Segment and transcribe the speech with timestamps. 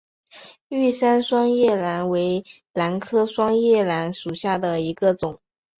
[0.69, 5.39] 玉山双叶兰为兰科双叶兰属下的一个种。